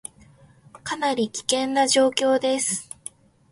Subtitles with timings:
[0.83, 2.89] かなり危険な状況です